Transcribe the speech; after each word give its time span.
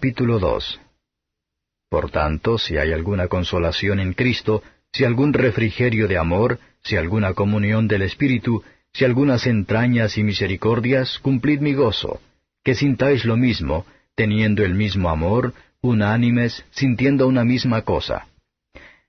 Capítulo 0.00 0.38
2 0.38 0.80
Por 1.90 2.10
tanto, 2.10 2.56
si 2.56 2.78
hay 2.78 2.90
alguna 2.94 3.28
consolación 3.28 4.00
en 4.00 4.14
Cristo, 4.14 4.62
si 4.90 5.04
algún 5.04 5.34
refrigerio 5.34 6.08
de 6.08 6.16
amor, 6.16 6.58
si 6.82 6.96
alguna 6.96 7.34
comunión 7.34 7.86
del 7.86 8.00
Espíritu, 8.00 8.64
si 8.94 9.04
algunas 9.04 9.46
entrañas 9.46 10.16
y 10.16 10.22
misericordias, 10.22 11.18
cumplid 11.18 11.60
mi 11.60 11.74
gozo, 11.74 12.18
que 12.64 12.74
sintáis 12.74 13.26
lo 13.26 13.36
mismo, 13.36 13.84
teniendo 14.14 14.64
el 14.64 14.74
mismo 14.74 15.10
amor, 15.10 15.52
unánimes, 15.82 16.64
sintiendo 16.70 17.28
una 17.28 17.44
misma 17.44 17.82
cosa. 17.82 18.26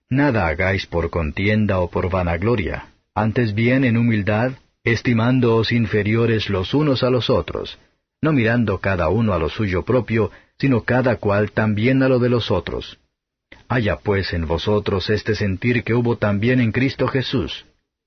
Nada 0.10 0.48
hagáis 0.48 0.88
por 0.88 1.10
contienda 1.10 1.80
o 1.80 1.90
por 1.90 2.10
vanagloria, 2.10 2.88
antes 3.16 3.54
bien 3.54 3.86
en 3.86 3.96
humildad, 3.96 4.52
estimándoos 4.84 5.72
inferiores 5.72 6.50
los 6.50 6.74
unos 6.74 7.02
a 7.02 7.10
los 7.10 7.30
otros, 7.30 7.80
no 8.22 8.34
mirando 8.34 8.80
cada 8.80 9.10
uno 9.10 9.34
a 9.34 9.40
lo 9.40 9.50
suyo 9.50 9.84
propio, 9.84 10.32
sino 10.60 10.82
cada 10.82 11.16
cual 11.16 11.52
también 11.52 12.04
a 12.04 12.08
lo 12.08 12.20
de 12.20 12.30
los 12.30 12.52
otros. 12.52 13.00
Haya 13.68 13.98
pues 13.98 14.34
en 14.34 14.48
vosotros 14.48 15.10
este 15.10 15.34
sentir 15.34 15.84
que 15.84 15.94
hubo 15.94 16.18
también 16.18 16.60
en 16.62 16.72
Cristo 16.72 17.08
Jesús, 17.08 17.66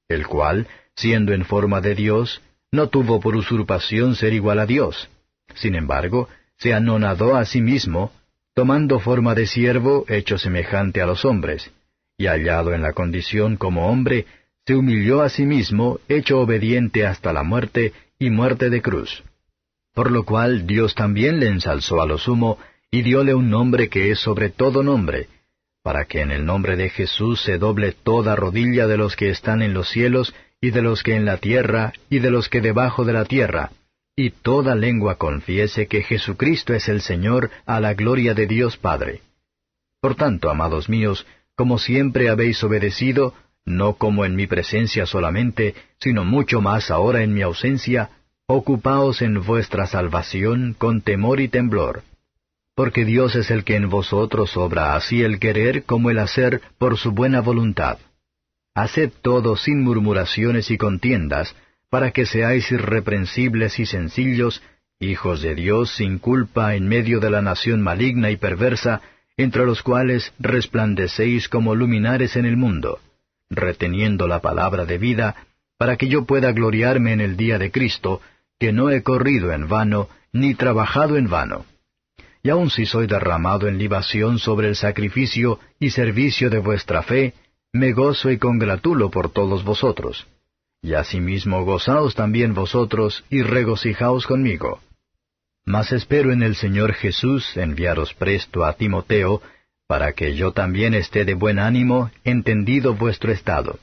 el 0.09 0.27
cual, 0.27 0.69
siendo 0.95 1.33
en 1.33 1.45
forma 1.45 1.81
de 1.81 1.95
Dios, 1.95 2.43
no 2.71 2.89
tuvo 2.89 3.21
por 3.21 3.35
usurpación 3.35 4.15
ser 4.15 4.33
igual 4.33 4.61
a 4.61 4.67
Dios. 4.67 5.09
Sin 5.55 5.75
embargo, 5.75 6.29
se 6.59 6.75
anonadó 6.75 7.37
a 7.37 7.45
sí 7.45 7.61
mismo, 7.61 8.13
tomando 8.55 9.01
forma 9.01 9.35
de 9.35 9.47
siervo 9.47 10.05
hecho 10.09 10.39
semejante 10.39 11.01
a 11.03 11.07
los 11.07 11.25
hombres, 11.25 11.73
y 12.17 12.27
hallado 12.27 12.73
en 12.73 12.83
la 12.83 12.93
condición 12.93 13.57
como 13.57 13.89
hombre, 13.89 14.27
se 14.67 14.77
humilló 14.77 15.23
a 15.23 15.29
sí 15.29 15.45
mismo, 15.45 15.99
hecho 16.09 16.41
obediente 16.41 17.05
hasta 17.05 17.33
la 17.33 17.43
muerte 17.43 17.93
y 18.19 18.31
muerte 18.31 18.71
de 18.71 18.81
cruz. 18.81 19.25
Por 19.95 20.11
lo 20.11 20.25
cual 20.25 20.67
Dios 20.67 20.95
también 20.95 21.41
le 21.41 21.47
ensalzó 21.47 22.03
a 22.03 22.07
lo 22.07 22.19
sumo, 22.19 22.59
y 22.91 23.03
dióle 23.03 23.35
un 23.35 23.49
nombre 23.49 23.89
que 23.89 24.11
es 24.11 24.19
sobre 24.19 24.51
todo 24.51 24.83
nombre, 24.83 25.29
para 25.83 26.07
que 26.07 26.21
en 26.21 26.31
el 26.31 26.45
nombre 26.45 26.77
de 26.77 26.91
Jesús 26.91 27.41
se 27.43 27.59
doble 27.59 27.93
toda 27.93 28.37
rodilla 28.37 28.87
de 28.87 28.97
los 28.97 29.17
que 29.17 29.31
están 29.31 29.63
en 29.63 29.75
los 29.75 29.89
cielos, 29.89 30.35
y 30.61 30.71
de 30.71 30.83
los 30.83 31.03
que 31.03 31.15
en 31.15 31.25
la 31.25 31.37
tierra, 31.37 31.93
y 32.11 32.19
de 32.19 32.31
los 32.31 32.49
que 32.49 32.61
debajo 32.61 33.05
de 33.05 33.13
la 33.13 33.25
tierra, 33.25 33.71
y 34.17 34.31
toda 34.31 34.75
lengua 34.75 35.17
confiese 35.17 35.87
que 35.87 36.03
Jesucristo 36.03 36.73
es 36.73 36.89
el 36.89 37.01
Señor 37.01 37.51
a 37.67 37.81
la 37.81 37.95
gloria 37.95 38.35
de 38.35 38.47
Dios 38.47 38.77
Padre. 38.77 39.23
Por 40.01 40.15
tanto, 40.15 40.51
amados 40.51 40.89
míos, 40.89 41.27
como 41.57 41.79
siempre 41.79 42.29
habéis 42.29 42.63
obedecido, 42.63 43.35
no 43.65 43.95
como 43.95 44.25
en 44.25 44.37
mi 44.37 44.47
presencia 44.47 45.07
solamente, 45.07 45.75
sino 45.99 46.25
mucho 46.25 46.61
más 46.61 46.91
ahora 46.91 47.23
en 47.23 47.35
mi 47.35 47.43
ausencia, 47.43 48.11
ocupaos 48.47 49.23
en 49.23 49.43
vuestra 49.43 49.87
salvación 49.87 50.75
con 50.77 51.01
temor 51.01 51.41
y 51.41 51.49
temblor. 51.49 52.03
Porque 52.75 53.05
Dios 53.05 53.37
es 53.37 53.51
el 53.51 53.65
que 53.65 53.77
en 53.77 53.89
vosotros 53.89 54.57
obra 54.57 54.97
así 54.97 55.23
el 55.23 55.39
querer 55.39 55.85
como 55.85 56.11
el 56.11 56.19
hacer 56.19 56.61
por 56.79 56.99
su 56.99 57.13
buena 57.13 57.41
voluntad. 57.41 57.99
Haced 58.75 59.13
todo 59.23 59.57
sin 59.57 59.83
murmuraciones 59.83 60.71
y 60.71 60.77
contiendas, 60.77 61.55
para 61.89 62.11
que 62.11 62.27
seáis 62.27 62.71
irreprensibles 62.73 63.79
y 63.79 63.87
sencillos, 63.87 64.63
hijos 64.99 65.43
de 65.43 65.55
Dios 65.55 65.95
sin 65.95 66.19
culpa 66.19 66.75
en 66.75 66.89
medio 66.89 67.21
de 67.21 67.31
la 67.31 67.43
nación 67.43 67.81
maligna 67.81 68.31
y 68.31 68.37
perversa, 68.37 69.01
entre 69.37 69.65
los 69.65 69.83
cuales 69.83 70.33
resplandecéis 70.39 71.49
como 71.49 71.75
luminares 71.75 72.37
en 72.37 72.47
el 72.47 72.57
mundo 72.57 72.99
reteniendo 73.51 74.27
la 74.27 74.41
palabra 74.41 74.85
de 74.85 74.99
vida, 74.99 75.37
para 75.79 75.97
que 75.97 76.09
yo 76.09 76.25
pueda 76.25 76.53
gloriarme 76.53 77.13
en 77.13 77.21
el 77.21 77.37
día 77.37 77.59
de 77.59 77.71
Cristo, 77.71 78.21
que 78.59 78.73
no 78.73 78.91
he 78.91 79.03
corrido 79.03 79.53
en 79.53 79.69
vano, 79.69 80.09
ni 80.33 80.55
trabajado 80.55 81.17
en 81.17 81.29
vano. 81.29 81.65
Y 82.43 82.51
aun 82.51 82.71
si 82.71 82.87
soy 82.87 83.07
derramado 83.07 83.69
en 83.69 83.79
libación 83.79 84.39
sobre 84.39 84.69
el 84.69 84.77
sacrificio 84.77 85.61
y 85.79 85.91
servicio 85.91 86.51
de 86.51 86.59
vuestra 86.59 87.03
fe, 87.03 87.35
me 87.73 87.93
gozo 87.93 88.31
y 88.31 88.39
congratulo 88.39 89.11
por 89.11 89.31
todos 89.31 89.65
vosotros. 89.65 90.27
Y 90.83 90.95
asimismo 90.95 91.65
gozaos 91.65 92.15
también 92.15 92.55
vosotros 92.55 93.25
y 93.31 93.43
regocijaos 93.43 94.27
conmigo. 94.27 94.81
Mas 95.65 95.93
espero 95.93 96.31
en 96.31 96.43
el 96.43 96.57
Señor 96.57 96.93
Jesús 96.93 97.57
enviaros 97.57 98.13
presto 98.13 98.65
a 98.65 98.75
Timoteo, 98.75 99.41
para 99.87 100.13
que 100.13 100.35
yo 100.35 100.53
también 100.53 100.95
esté 100.95 101.25
de 101.25 101.35
buen 101.35 101.59
ánimo, 101.59 102.11
entendido 102.23 102.95
vuestro 102.95 103.33
estado. 103.33 103.79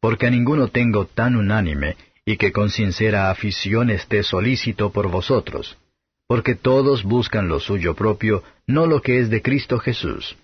Porque 0.00 0.26
a 0.26 0.30
ninguno 0.30 0.68
tengo 0.68 1.06
tan 1.06 1.36
unánime, 1.36 1.96
y 2.24 2.36
que 2.36 2.52
con 2.52 2.70
sincera 2.70 3.30
afición 3.30 3.90
esté 3.90 4.22
solícito 4.22 4.90
por 4.90 5.08
vosotros, 5.10 5.78
porque 6.26 6.54
todos 6.54 7.02
buscan 7.02 7.48
lo 7.48 7.60
suyo 7.60 7.94
propio, 7.94 8.42
no 8.66 8.86
lo 8.86 9.02
que 9.02 9.18
es 9.18 9.30
de 9.30 9.42
Cristo 9.42 9.78
Jesús. 9.78 10.36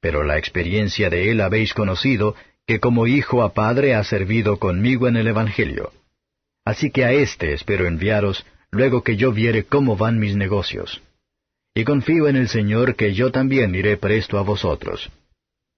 Pero 0.00 0.24
la 0.24 0.38
experiencia 0.38 1.10
de 1.10 1.30
él 1.30 1.40
habéis 1.40 1.74
conocido, 1.74 2.34
que 2.66 2.80
como 2.80 3.06
hijo 3.06 3.42
a 3.42 3.54
padre 3.54 3.94
ha 3.94 4.02
servido 4.04 4.58
conmigo 4.58 5.08
en 5.08 5.16
el 5.16 5.28
Evangelio. 5.28 5.92
Así 6.64 6.90
que 6.90 7.04
a 7.04 7.12
éste 7.12 7.52
espero 7.52 7.86
enviaros, 7.86 8.44
luego 8.70 9.02
que 9.02 9.16
yo 9.16 9.32
viere 9.32 9.64
cómo 9.64 9.96
van 9.96 10.18
mis 10.18 10.34
negocios 10.34 11.00
y 11.76 11.84
confío 11.84 12.26
en 12.26 12.36
el 12.36 12.48
Señor 12.48 12.96
que 12.96 13.12
yo 13.12 13.30
también 13.30 13.74
iré 13.74 13.98
presto 13.98 14.38
a 14.38 14.42
vosotros. 14.42 15.10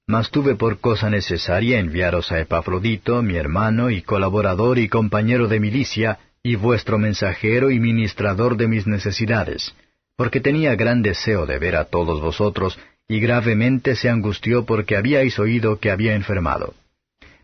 Mas 0.08 0.30
tuve 0.30 0.54
por 0.54 0.80
cosa 0.80 1.10
necesaria 1.10 1.78
enviaros 1.78 2.32
a 2.32 2.40
Epafrodito, 2.40 3.22
mi 3.22 3.36
hermano 3.36 3.90
y 3.90 4.00
colaborador 4.00 4.78
y 4.78 4.88
compañero 4.88 5.48
de 5.48 5.60
milicia, 5.60 6.18
y 6.42 6.56
vuestro 6.56 6.98
mensajero 6.98 7.70
y 7.70 7.78
ministrador 7.78 8.56
de 8.56 8.68
mis 8.68 8.86
necesidades, 8.86 9.74
porque 10.16 10.40
tenía 10.40 10.74
gran 10.76 11.02
deseo 11.02 11.44
de 11.44 11.58
ver 11.58 11.76
a 11.76 11.84
todos 11.84 12.22
vosotros, 12.22 12.78
y 13.06 13.20
gravemente 13.20 13.96
se 13.96 14.08
angustió 14.08 14.64
porque 14.64 14.96
habíais 14.96 15.38
oído 15.38 15.78
que 15.78 15.90
había 15.90 16.14
enfermado. 16.14 16.72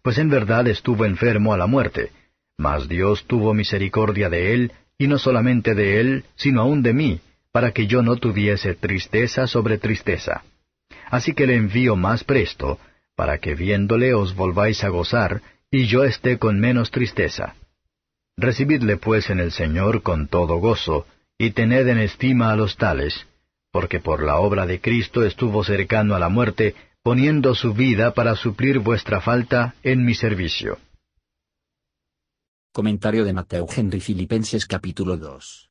Pues 0.01 0.17
en 0.17 0.31
verdad 0.31 0.67
estuvo 0.67 1.05
enfermo 1.05 1.53
a 1.53 1.59
la 1.59 1.67
muerte, 1.67 2.13
mas 2.57 2.89
Dios 2.89 3.27
tuvo 3.27 3.53
misericordia 3.53 4.31
de 4.31 4.55
él, 4.55 4.73
y 4.97 5.07
no 5.07 5.19
solamente 5.19 5.75
de 5.75 6.01
él, 6.01 6.25
sino 6.35 6.63
aun 6.63 6.83
de 6.83 6.95
mí, 6.95 7.21
para 7.53 7.73
que 7.73 7.87
yo 7.87 8.01
no 8.01 8.17
tuviese 8.17 8.75
tristeza 8.75 9.47
sobre 9.47 9.77
tristeza. 9.77 10.45
Así 11.11 11.35
que 11.35 11.47
le 11.47 11.57
envío 11.57 11.97
más 11.97 12.25
presto, 12.25 12.79
para 13.15 13.39
que 13.39 13.55
viéndole 13.55 14.15
os 14.15 14.35
volváis 14.35 14.85
a 14.85 14.89
gozar, 14.89 15.43
y 15.71 15.87
yo 15.87 16.05
esté 16.05 16.39
con 16.39 16.61
menos 16.61 16.91
tristeza. 16.91 17.55
Recibidle 18.37 18.97
pues 18.97 19.31
en 19.31 19.41
el 19.41 19.53
Señor 19.53 20.03
con 20.03 20.29
todo 20.29 20.57
gozo, 20.57 21.07
y 21.39 21.51
tened 21.51 21.89
en 21.89 21.99
estima 21.99 22.53
a 22.53 22.57
los 22.57 22.77
tales, 22.77 23.27
porque 23.71 24.01
por 24.01 24.23
la 24.23 24.37
obra 24.37 24.67
de 24.67 24.81
Cristo 24.81 25.25
estuvo 25.25 25.65
cercano 25.65 26.15
a 26.15 26.19
la 26.19 26.29
muerte, 26.29 26.75
poniendo 27.03 27.55
su 27.55 27.75
vida 27.75 28.15
para 28.15 28.35
suplir 28.35 28.79
vuestra 28.79 29.21
falta 29.21 29.75
en 29.83 30.05
mi 30.05 30.15
servicio. 30.15 30.79
Comentario 32.73 33.25
de 33.25 33.33
Mateo 33.33 33.67
Henry 33.75 34.01
Filipenses 34.01 34.67
capítulo 34.67 35.17
2 35.17 35.71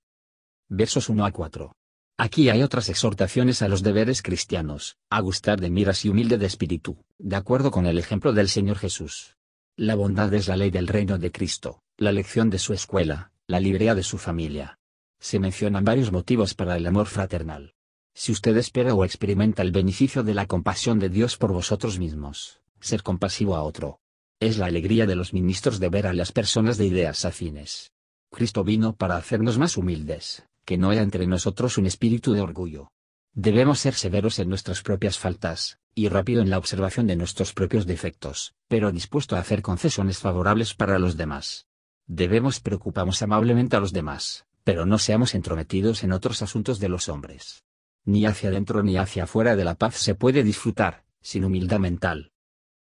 versos 0.69 1.09
1 1.09 1.25
a 1.25 1.31
4. 1.31 1.71
Aquí 2.17 2.49
hay 2.49 2.61
otras 2.61 2.89
exhortaciones 2.89 3.63
a 3.63 3.67
los 3.67 3.81
deberes 3.81 4.21
cristianos, 4.21 4.97
a 5.09 5.19
gustar 5.19 5.59
de 5.59 5.71
miras 5.71 6.05
y 6.05 6.09
humilde 6.09 6.37
de 6.37 6.45
espíritu, 6.45 7.03
de 7.17 7.35
acuerdo 7.35 7.71
con 7.71 7.87
el 7.87 7.97
ejemplo 7.97 8.33
del 8.33 8.49
Señor 8.49 8.77
Jesús. 8.77 9.35
La 9.75 9.95
bondad 9.95 10.31
es 10.35 10.47
la 10.47 10.55
ley 10.55 10.69
del 10.69 10.87
reino 10.87 11.17
de 11.17 11.31
Cristo, 11.31 11.81
la 11.97 12.11
lección 12.11 12.51
de 12.51 12.59
su 12.59 12.73
escuela, 12.73 13.31
la 13.47 13.59
librea 13.59 13.95
de 13.95 14.03
su 14.03 14.19
familia. 14.19 14.77
Se 15.19 15.39
mencionan 15.39 15.83
varios 15.83 16.11
motivos 16.11 16.53
para 16.53 16.77
el 16.77 16.85
amor 16.85 17.07
fraternal. 17.07 17.73
Si 18.13 18.31
usted 18.31 18.55
espera 18.57 18.93
o 18.93 19.03
experimenta 19.03 19.63
el 19.63 19.71
beneficio 19.71 20.21
de 20.21 20.35
la 20.35 20.45
compasión 20.45 20.99
de 20.99 21.09
Dios 21.09 21.37
por 21.37 21.51
vosotros 21.51 21.97
mismos, 21.97 22.59
ser 22.79 23.01
compasivo 23.01 23.55
a 23.55 23.63
otro. 23.63 23.99
Es 24.39 24.59
la 24.59 24.67
alegría 24.67 25.07
de 25.07 25.15
los 25.15 25.33
ministros 25.33 25.79
de 25.79 25.89
ver 25.89 26.05
a 26.05 26.13
las 26.13 26.31
personas 26.31 26.77
de 26.77 26.85
ideas 26.85 27.25
afines. 27.25 27.91
Cristo 28.29 28.63
vino 28.63 28.95
para 28.95 29.15
hacernos 29.15 29.57
más 29.57 29.77
humildes, 29.77 30.43
que 30.65 30.77
no 30.77 30.89
haya 30.89 31.01
entre 31.01 31.27
nosotros 31.27 31.77
un 31.77 31.85
espíritu 31.85 32.33
de 32.33 32.41
orgullo. 32.41 32.91
Debemos 33.33 33.79
ser 33.79 33.95
severos 33.95 34.39
en 34.39 34.49
nuestras 34.49 34.81
propias 34.81 35.17
faltas, 35.17 35.79
y 35.95 36.07
rápido 36.07 36.41
en 36.41 36.49
la 36.49 36.57
observación 36.57 37.07
de 37.07 37.15
nuestros 37.15 37.53
propios 37.53 37.85
defectos, 37.85 38.53
pero 38.67 38.91
dispuesto 38.91 39.35
a 39.35 39.39
hacer 39.39 39.61
concesiones 39.61 40.19
favorables 40.19 40.73
para 40.73 40.99
los 40.99 41.17
demás. 41.17 41.67
Debemos 42.05 42.59
preocuparnos 42.59 43.21
amablemente 43.21 43.75
a 43.75 43.79
los 43.79 43.93
demás, 43.93 44.45
pero 44.63 44.85
no 44.85 44.97
seamos 44.97 45.35
entrometidos 45.35 46.03
en 46.03 46.11
otros 46.11 46.41
asuntos 46.41 46.79
de 46.79 46.89
los 46.89 47.09
hombres. 47.09 47.63
Ni 48.05 48.25
hacia 48.25 48.49
adentro 48.49 48.83
ni 48.83 48.97
hacia 48.97 49.23
afuera 49.23 49.55
de 49.55 49.63
la 49.63 49.75
paz 49.75 49.95
se 49.95 50.15
puede 50.15 50.43
disfrutar, 50.43 51.05
sin 51.21 51.45
humildad 51.45 51.79
mental. 51.79 52.31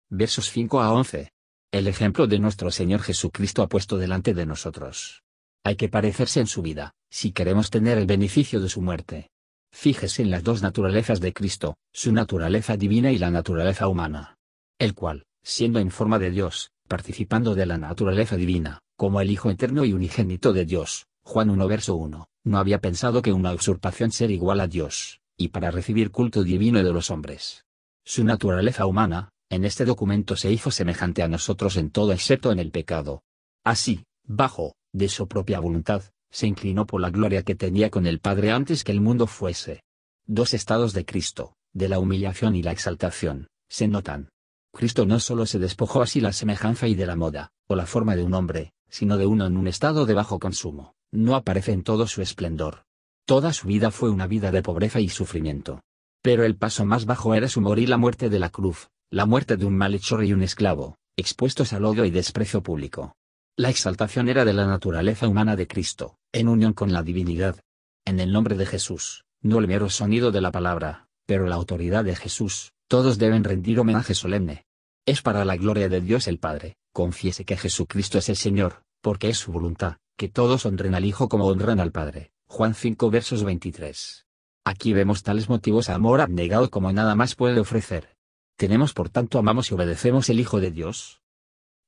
Versos 0.08 0.50
5 0.50 0.80
a 0.80 0.92
11. 0.92 1.32
El 1.70 1.86
ejemplo 1.86 2.26
de 2.26 2.38
nuestro 2.38 2.70
Señor 2.70 3.00
Jesucristo 3.00 3.62
ha 3.62 3.68
puesto 3.68 3.96
delante 3.96 4.34
de 4.34 4.46
nosotros. 4.46 5.22
Hay 5.64 5.76
que 5.76 5.88
parecerse 5.88 6.40
en 6.40 6.46
su 6.46 6.62
vida, 6.62 6.94
si 7.12 7.32
queremos 7.32 7.68
tener 7.68 7.98
el 7.98 8.06
beneficio 8.06 8.58
de 8.58 8.70
su 8.70 8.80
muerte. 8.80 9.28
Fíjese 9.70 10.22
en 10.22 10.30
las 10.30 10.42
dos 10.42 10.62
naturalezas 10.62 11.20
de 11.20 11.34
Cristo, 11.34 11.76
su 11.92 12.10
naturaleza 12.10 12.78
divina 12.78 13.12
y 13.12 13.18
la 13.18 13.30
naturaleza 13.30 13.86
humana. 13.86 14.38
El 14.78 14.94
cual, 14.94 15.26
siendo 15.42 15.78
en 15.78 15.90
forma 15.90 16.18
de 16.18 16.30
Dios, 16.30 16.70
participando 16.88 17.54
de 17.54 17.66
la 17.66 17.76
naturaleza 17.76 18.36
divina, 18.36 18.78
como 18.96 19.20
el 19.20 19.30
Hijo 19.30 19.50
eterno 19.50 19.84
y 19.84 19.92
unigénito 19.92 20.54
de 20.54 20.64
Dios, 20.64 21.06
Juan 21.22 21.50
1 21.50 21.68
verso 21.68 21.96
1, 21.96 22.26
no 22.44 22.58
había 22.58 22.80
pensado 22.80 23.20
que 23.20 23.32
una 23.32 23.52
usurpación 23.52 24.10
ser 24.10 24.30
igual 24.30 24.60
a 24.60 24.66
Dios, 24.66 25.20
y 25.36 25.48
para 25.48 25.70
recibir 25.70 26.12
culto 26.12 26.42
divino 26.42 26.82
de 26.82 26.92
los 26.94 27.10
hombres. 27.10 27.66
Su 28.06 28.24
naturaleza 28.24 28.86
humana, 28.86 29.28
en 29.50 29.66
este 29.66 29.84
documento 29.84 30.34
se 30.34 30.50
hizo 30.50 30.70
semejante 30.70 31.22
a 31.22 31.28
nosotros 31.28 31.76
en 31.76 31.90
todo 31.90 32.12
excepto 32.12 32.52
en 32.52 32.58
el 32.58 32.70
pecado. 32.70 33.22
Así, 33.64 34.02
bajo, 34.24 34.76
de 34.92 35.08
su 35.08 35.28
propia 35.28 35.60
voluntad, 35.60 36.04
se 36.32 36.48
inclinó 36.48 36.86
por 36.86 37.00
la 37.00 37.10
gloria 37.10 37.44
que 37.44 37.54
tenía 37.54 37.90
con 37.90 38.06
el 38.06 38.18
Padre 38.18 38.50
antes 38.50 38.82
que 38.82 38.90
el 38.90 39.00
mundo 39.00 39.28
fuese. 39.28 39.84
Dos 40.26 40.54
estados 40.54 40.94
de 40.94 41.04
Cristo, 41.04 41.54
de 41.72 41.88
la 41.88 42.00
humillación 42.00 42.56
y 42.56 42.62
la 42.62 42.72
exaltación, 42.72 43.46
se 43.68 43.86
notan. 43.86 44.30
Cristo 44.72 45.04
no 45.04 45.20
solo 45.20 45.46
se 45.46 45.58
despojó 45.58 46.02
así 46.02 46.20
la 46.20 46.32
semejanza 46.32 46.88
y 46.88 46.94
de 46.94 47.06
la 47.06 47.14
moda, 47.14 47.52
o 47.68 47.76
la 47.76 47.86
forma 47.86 48.16
de 48.16 48.24
un 48.24 48.32
hombre, 48.34 48.72
sino 48.88 49.18
de 49.18 49.26
uno 49.26 49.46
en 49.46 49.56
un 49.56 49.68
estado 49.68 50.06
de 50.06 50.14
bajo 50.14 50.38
consumo, 50.38 50.94
no 51.12 51.36
aparece 51.36 51.72
en 51.72 51.82
todo 51.82 52.06
su 52.06 52.22
esplendor. 52.22 52.84
Toda 53.26 53.52
su 53.52 53.68
vida 53.68 53.90
fue 53.90 54.10
una 54.10 54.26
vida 54.26 54.50
de 54.50 54.62
pobreza 54.62 55.00
y 55.00 55.08
sufrimiento. 55.08 55.82
Pero 56.22 56.44
el 56.44 56.56
paso 56.56 56.84
más 56.84 57.04
bajo 57.04 57.34
era 57.34 57.48
su 57.48 57.60
morir 57.60 57.88
la 57.88 57.98
muerte 57.98 58.30
de 58.30 58.38
la 58.38 58.48
cruz, 58.48 58.88
la 59.10 59.26
muerte 59.26 59.56
de 59.56 59.66
un 59.66 59.76
malhechor 59.76 60.24
y 60.24 60.32
un 60.32 60.42
esclavo, 60.42 60.96
expuestos 61.16 61.72
al 61.72 61.84
odio 61.84 62.04
y 62.04 62.10
desprecio 62.10 62.62
público. 62.62 63.14
La 63.56 63.68
exaltación 63.68 64.30
era 64.30 64.46
de 64.46 64.54
la 64.54 64.66
naturaleza 64.66 65.28
humana 65.28 65.56
de 65.56 65.66
Cristo, 65.66 66.16
en 66.32 66.48
unión 66.48 66.72
con 66.72 66.90
la 66.90 67.02
divinidad. 67.02 67.60
En 68.06 68.18
el 68.18 68.32
nombre 68.32 68.56
de 68.56 68.64
Jesús, 68.64 69.26
no 69.42 69.58
el 69.58 69.68
mero 69.68 69.90
sonido 69.90 70.32
de 70.32 70.40
la 70.40 70.50
palabra, 70.50 71.06
pero 71.26 71.46
la 71.46 71.56
autoridad 71.56 72.02
de 72.02 72.16
Jesús, 72.16 72.72
todos 72.88 73.18
deben 73.18 73.44
rendir 73.44 73.78
homenaje 73.78 74.14
solemne. 74.14 74.64
Es 75.04 75.20
para 75.20 75.44
la 75.44 75.56
gloria 75.56 75.90
de 75.90 76.00
Dios 76.00 76.28
el 76.28 76.38
Padre, 76.38 76.76
confiese 76.94 77.44
que 77.44 77.58
Jesucristo 77.58 78.16
es 78.16 78.30
el 78.30 78.36
Señor, 78.36 78.84
porque 79.02 79.28
es 79.28 79.36
su 79.36 79.52
voluntad, 79.52 79.98
que 80.16 80.30
todos 80.30 80.64
honren 80.64 80.94
al 80.94 81.04
Hijo 81.04 81.28
como 81.28 81.46
honran 81.46 81.78
al 81.78 81.92
Padre. 81.92 82.32
Juan 82.46 82.74
5 82.74 83.10
versos 83.10 83.44
23. 83.44 84.26
Aquí 84.64 84.94
vemos 84.94 85.22
tales 85.22 85.50
motivos 85.50 85.90
a 85.90 85.94
amor 85.94 86.22
abnegado 86.22 86.70
como 86.70 86.90
nada 86.90 87.14
más 87.16 87.34
puede 87.34 87.60
ofrecer. 87.60 88.16
Tenemos 88.56 88.94
por 88.94 89.10
tanto 89.10 89.38
amamos 89.38 89.70
y 89.70 89.74
obedecemos 89.74 90.30
el 90.30 90.40
Hijo 90.40 90.58
de 90.58 90.70
Dios. 90.70 91.20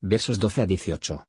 Versos 0.03 0.39
12 0.39 0.61
a 0.61 0.67
18. 0.67 1.27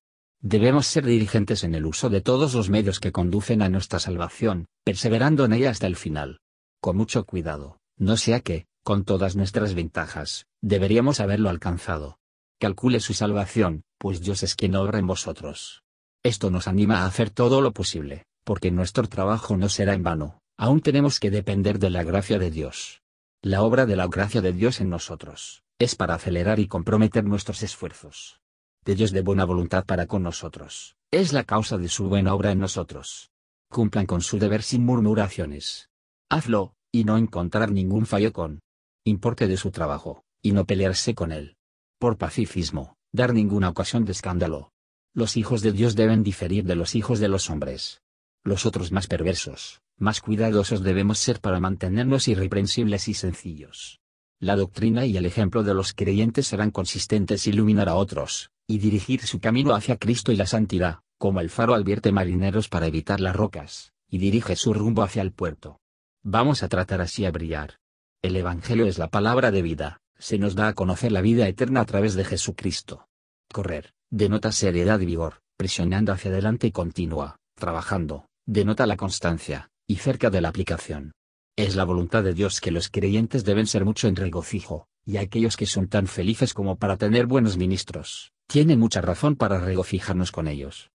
Debemos 0.47 0.85
ser 0.85 1.07
dirigentes 1.07 1.63
en 1.63 1.73
el 1.73 1.87
uso 1.87 2.11
de 2.11 2.21
todos 2.21 2.53
los 2.53 2.69
medios 2.69 2.99
que 2.99 3.11
conducen 3.11 3.63
a 3.63 3.69
nuestra 3.69 3.97
salvación, 3.97 4.67
perseverando 4.83 5.43
en 5.43 5.53
ella 5.53 5.71
hasta 5.71 5.87
el 5.87 5.95
final. 5.95 6.39
Con 6.79 6.97
mucho 6.97 7.25
cuidado, 7.25 7.79
no 7.97 8.15
sea 8.15 8.41
que, 8.41 8.67
con 8.83 9.05
todas 9.05 9.35
nuestras 9.35 9.73
ventajas, 9.73 10.45
deberíamos 10.61 11.19
haberlo 11.19 11.49
alcanzado. 11.49 12.19
Calcule 12.59 12.99
su 12.99 13.15
salvación, 13.15 13.85
pues 13.97 14.21
Dios 14.21 14.43
es 14.43 14.53
quien 14.53 14.75
obra 14.75 14.99
en 14.99 15.07
vosotros. 15.07 15.81
Esto 16.21 16.51
nos 16.51 16.67
anima 16.67 16.99
a 16.99 17.05
hacer 17.07 17.31
todo 17.31 17.59
lo 17.61 17.71
posible, 17.71 18.27
porque 18.43 18.69
nuestro 18.69 19.09
trabajo 19.09 19.57
no 19.57 19.67
será 19.67 19.95
en 19.95 20.03
vano, 20.03 20.41
aún 20.59 20.81
tenemos 20.81 21.19
que 21.19 21.31
depender 21.31 21.79
de 21.79 21.89
la 21.89 22.03
gracia 22.03 22.37
de 22.37 22.51
Dios. 22.51 23.01
La 23.41 23.63
obra 23.63 23.87
de 23.87 23.95
la 23.95 24.05
gracia 24.05 24.41
de 24.41 24.53
Dios 24.53 24.79
en 24.79 24.91
nosotros, 24.91 25.63
es 25.79 25.95
para 25.95 26.13
acelerar 26.13 26.59
y 26.59 26.67
comprometer 26.67 27.23
nuestros 27.23 27.63
esfuerzos 27.63 28.44
de 28.85 28.93
Dios 28.93 29.11
de 29.11 29.21
buena 29.21 29.45
voluntad 29.45 29.83
para 29.83 30.05
con 30.05 30.21
nosotros, 30.21 30.95
es 31.11 31.33
la 31.33 31.43
causa 31.43 31.77
de 31.77 31.89
su 31.89 32.07
buena 32.07 32.35
obra 32.35 32.51
en 32.51 32.59
nosotros. 32.59 33.31
Cumplan 33.71 34.05
con 34.05 34.21
su 34.21 34.37
deber 34.37 34.61
sin 34.61 34.85
murmuraciones. 34.85 35.89
Hazlo, 36.29 36.75
y 36.91 37.03
no 37.03 37.17
encontrar 37.17 37.71
ningún 37.71 38.05
fallo 38.05 38.31
con. 38.31 38.59
Importe 39.03 39.47
de 39.47 39.57
su 39.57 39.71
trabajo, 39.71 40.23
y 40.41 40.51
no 40.51 40.65
pelearse 40.65 41.15
con 41.15 41.31
él. 41.31 41.57
Por 41.99 42.17
pacifismo, 42.17 42.95
dar 43.11 43.33
ninguna 43.33 43.69
ocasión 43.69 44.05
de 44.05 44.11
escándalo. 44.11 44.71
Los 45.15 45.35
hijos 45.35 45.61
de 45.61 45.71
Dios 45.71 45.95
deben 45.95 46.21
diferir 46.21 46.65
de 46.65 46.75
los 46.75 46.93
hijos 46.93 47.19
de 47.19 47.27
los 47.27 47.49
hombres. 47.49 48.01
Los 48.43 48.67
otros 48.67 48.91
más 48.91 49.07
perversos, 49.07 49.81
más 49.97 50.21
cuidadosos 50.21 50.83
debemos 50.83 51.17
ser 51.17 51.39
para 51.39 51.59
mantenernos 51.59 52.27
irreprensibles 52.27 53.07
y 53.07 53.15
sencillos. 53.15 53.99
La 54.39 54.55
doctrina 54.55 55.05
y 55.05 55.17
el 55.17 55.25
ejemplo 55.25 55.63
de 55.63 55.73
los 55.73 55.93
creyentes 55.93 56.47
serán 56.47 56.69
consistentes 56.69 57.47
iluminar 57.47 57.89
a 57.89 57.95
otros, 57.95 58.51
y 58.67 58.79
dirigir 58.79 59.21
su 59.21 59.39
camino 59.39 59.75
hacia 59.75 59.97
Cristo 59.97 60.31
y 60.31 60.35
la 60.35 60.47
santidad, 60.47 60.99
como 61.17 61.39
el 61.39 61.49
faro 61.49 61.75
advierte 61.75 62.11
marineros 62.11 62.67
para 62.67 62.87
evitar 62.87 63.19
las 63.19 63.35
rocas, 63.35 63.93
y 64.09 64.17
dirige 64.17 64.55
su 64.55 64.73
rumbo 64.73 65.03
hacia 65.03 65.21
el 65.21 65.31
puerto. 65.31 65.79
Vamos 66.23 66.63
a 66.63 66.67
tratar 66.67 67.01
así 67.01 67.25
a 67.25 67.31
brillar. 67.31 67.79
El 68.21 68.35
Evangelio 68.35 68.85
es 68.85 68.97
la 68.97 69.09
palabra 69.09 69.51
de 69.51 69.61
vida, 69.61 70.01
se 70.17 70.37
nos 70.39 70.55
da 70.55 70.69
a 70.69 70.73
conocer 70.73 71.11
la 71.11 71.21
vida 71.21 71.47
eterna 71.47 71.81
a 71.81 71.85
través 71.85 72.15
de 72.15 72.25
Jesucristo. 72.25 73.07
Correr, 73.51 73.93
denota 74.09 74.51
seriedad 74.51 74.99
y 74.99 75.05
vigor, 75.05 75.41
presionando 75.57 76.11
hacia 76.11 76.31
adelante 76.31 76.67
y 76.67 76.71
continua, 76.71 77.37
trabajando, 77.55 78.27
denota 78.45 78.87
la 78.87 78.97
constancia, 78.97 79.69
y 79.87 79.97
cerca 79.97 80.29
de 80.29 80.41
la 80.41 80.49
aplicación. 80.49 81.11
Es 81.55 81.75
la 81.75 81.83
voluntad 81.83 82.23
de 82.23 82.33
Dios 82.33 82.59
que 82.59 82.71
los 82.71 82.89
creyentes 82.89 83.45
deben 83.45 83.67
ser 83.67 83.85
mucho 83.85 84.07
en 84.07 84.15
regocijo, 84.15 84.87
y 85.05 85.17
aquellos 85.17 85.55
que 85.55 85.67
son 85.67 85.87
tan 85.87 86.07
felices 86.07 86.53
como 86.53 86.77
para 86.77 86.97
tener 86.97 87.27
buenos 87.27 87.57
ministros, 87.57 88.33
tiene 88.47 88.77
mucha 88.77 89.01
razón 89.01 89.35
para 89.35 89.59
regocijarnos 89.59 90.31
con 90.31 90.47
ellos. 90.47 90.91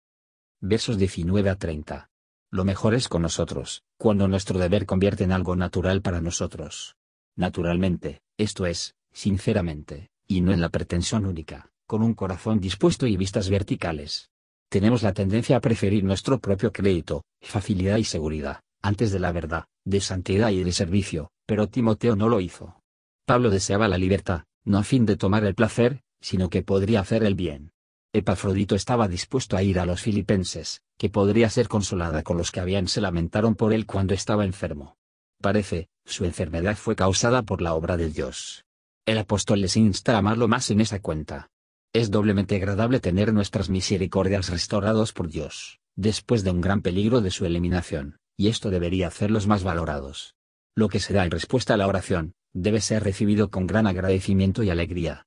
Versos 0.59 0.97
19 0.97 1.49
a 1.49 1.55
30. 1.55 2.09
Lo 2.51 2.63
mejor 2.63 2.93
es 2.93 3.07
con 3.07 3.21
nosotros, 3.21 3.83
cuando 3.97 4.27
nuestro 4.27 4.59
deber 4.59 4.85
convierte 4.85 5.23
en 5.23 5.31
algo 5.31 5.55
natural 5.55 6.01
para 6.01 6.21
nosotros. 6.21 6.95
Naturalmente, 7.35 8.21
esto 8.37 8.65
es, 8.65 8.95
sinceramente, 9.11 10.09
y 10.27 10.41
no 10.41 10.51
en 10.51 10.61
la 10.61 10.69
pretensión 10.69 11.25
única, 11.25 11.71
con 11.85 12.03
un 12.03 12.13
corazón 12.13 12.59
dispuesto 12.59 13.07
y 13.07 13.17
vistas 13.17 13.49
verticales. 13.49 14.29
Tenemos 14.69 15.03
la 15.03 15.13
tendencia 15.13 15.57
a 15.57 15.61
preferir 15.61 16.03
nuestro 16.03 16.39
propio 16.39 16.71
crédito, 16.71 17.23
facilidad 17.41 17.97
y 17.97 18.03
seguridad, 18.03 18.61
antes 18.81 19.11
de 19.11 19.19
la 19.19 19.31
verdad, 19.31 19.65
de 19.85 20.01
santidad 20.01 20.49
y 20.49 20.63
de 20.63 20.71
servicio, 20.71 21.31
pero 21.45 21.67
Timoteo 21.67 22.15
no 22.15 22.27
lo 22.27 22.41
hizo. 22.41 22.81
Pablo 23.25 23.49
deseaba 23.49 23.87
la 23.87 23.97
libertad, 23.97 24.43
no 24.65 24.77
a 24.77 24.83
fin 24.83 25.05
de 25.05 25.15
tomar 25.15 25.45
el 25.45 25.55
placer, 25.55 26.01
sino 26.27 26.49
que 26.49 26.61
podría 26.61 26.99
hacer 26.99 27.23
el 27.23 27.35
bien. 27.35 27.71
Epafrodito 28.11 28.75
estaba 28.75 29.07
dispuesto 29.07 29.55
a 29.55 29.63
ir 29.63 29.79
a 29.79 29.85
los 29.85 30.01
filipenses, 30.01 30.81
que 30.97 31.09
podría 31.09 31.49
ser 31.49 31.69
consolada 31.69 32.21
con 32.21 32.35
los 32.35 32.51
que 32.51 32.59
habían 32.59 32.89
se 32.89 32.99
lamentaron 32.99 33.55
por 33.55 33.71
él 33.71 33.85
cuando 33.85 34.13
estaba 34.13 34.43
enfermo. 34.43 34.97
Parece, 35.41 35.87
su 36.03 36.25
enfermedad 36.25 36.75
fue 36.75 36.97
causada 36.97 37.43
por 37.43 37.61
la 37.61 37.73
obra 37.75 37.95
de 37.95 38.09
Dios. 38.09 38.65
El 39.05 39.19
apóstol 39.19 39.61
les 39.61 39.77
insta 39.77 40.15
a 40.15 40.17
amarlo 40.17 40.49
más 40.49 40.69
en 40.69 40.81
esa 40.81 40.99
cuenta. 40.99 41.49
Es 41.93 42.11
doblemente 42.11 42.57
agradable 42.57 42.99
tener 42.99 43.31
nuestras 43.31 43.69
misericordias 43.69 44.49
restaurados 44.49 45.13
por 45.13 45.29
Dios, 45.29 45.79
después 45.95 46.43
de 46.43 46.51
un 46.51 46.59
gran 46.59 46.81
peligro 46.81 47.21
de 47.21 47.31
su 47.31 47.45
eliminación, 47.45 48.17
y 48.35 48.49
esto 48.49 48.69
debería 48.69 49.07
hacerlos 49.07 49.47
más 49.47 49.63
valorados. 49.63 50.35
Lo 50.75 50.89
que 50.89 50.99
se 50.99 51.13
da 51.13 51.23
en 51.23 51.31
respuesta 51.31 51.75
a 51.75 51.77
la 51.77 51.87
oración, 51.87 52.33
debe 52.51 52.81
ser 52.81 53.05
recibido 53.05 53.49
con 53.49 53.65
gran 53.65 53.87
agradecimiento 53.87 54.61
y 54.63 54.71
alegría. 54.71 55.26